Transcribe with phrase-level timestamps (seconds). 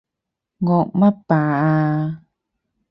[0.65, 0.69] 惡
[0.99, 2.23] 乜霸啊？